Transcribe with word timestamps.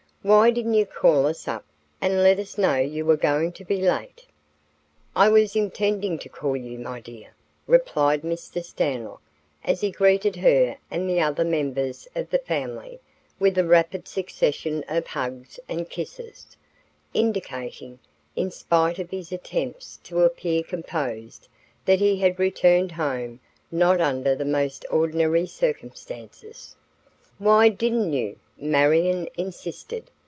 Why 0.23 0.51
didn't 0.51 0.75
you 0.75 0.85
call 0.85 1.25
us 1.25 1.47
up 1.47 1.65
and 1.99 2.21
let 2.21 2.37
us 2.37 2.55
know 2.55 2.75
you 2.75 3.05
were 3.05 3.17
going 3.17 3.53
to 3.53 3.65
be 3.65 3.81
late?" 3.81 4.27
"I 5.15 5.29
was 5.29 5.55
intending 5.55 6.19
to 6.19 6.29
call 6.29 6.55
you, 6.55 6.77
my 6.77 6.99
dear," 6.99 7.33
replied 7.65 8.21
Mr. 8.21 8.63
Stanlock, 8.63 9.19
as 9.63 9.81
he 9.81 9.89
greeted 9.89 10.35
her 10.35 10.77
and 10.91 11.09
the 11.09 11.19
other 11.19 11.43
members 11.43 12.07
of 12.15 12.29
the 12.29 12.37
family 12.37 12.99
with 13.39 13.57
a 13.57 13.63
rapid 13.65 14.07
succession 14.07 14.85
of 14.87 15.07
hugs 15.07 15.59
and 15.67 15.89
kisses, 15.89 16.55
indicating, 17.15 17.97
in 18.35 18.51
spite 18.51 18.99
of 18.99 19.09
his 19.09 19.31
attempts 19.31 19.97
to 20.03 20.21
appear 20.21 20.61
composed, 20.61 21.47
that 21.85 21.97
he 21.97 22.19
had 22.19 22.37
returned 22.37 22.91
home 22.91 23.39
not 23.71 23.99
under 23.99 24.35
the 24.35 24.45
most 24.45 24.85
ordinary 24.91 25.47
circumstances. 25.47 26.75
"Why 27.39 27.69
didn't 27.69 28.13
you?" 28.13 28.37
Marion 28.57 29.27
insisted. 29.35 30.11